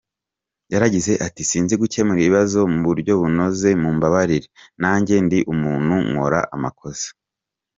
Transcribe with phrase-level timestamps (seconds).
[0.73, 4.47] Yagize ati “Sinzi gukemura ibibazo mu buryo bunoze mumbabarire,
[4.81, 7.07] nanjye ndi umuntu nkora amakosa”.